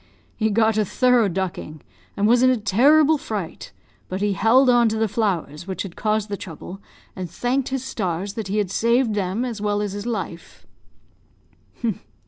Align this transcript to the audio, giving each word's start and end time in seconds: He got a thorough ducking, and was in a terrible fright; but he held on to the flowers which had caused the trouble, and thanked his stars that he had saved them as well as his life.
He 0.35 0.49
got 0.49 0.79
a 0.79 0.83
thorough 0.83 1.27
ducking, 1.27 1.83
and 2.17 2.27
was 2.27 2.41
in 2.41 2.49
a 2.49 2.57
terrible 2.57 3.19
fright; 3.19 3.71
but 4.09 4.19
he 4.19 4.33
held 4.33 4.67
on 4.67 4.89
to 4.89 4.97
the 4.97 5.07
flowers 5.07 5.67
which 5.67 5.83
had 5.83 5.95
caused 5.95 6.27
the 6.27 6.37
trouble, 6.37 6.81
and 7.15 7.29
thanked 7.29 7.69
his 7.69 7.83
stars 7.85 8.33
that 8.33 8.47
he 8.47 8.57
had 8.57 8.71
saved 8.71 9.13
them 9.13 9.45
as 9.45 9.61
well 9.61 9.79
as 9.79 9.93
his 9.93 10.07
life. 10.07 10.65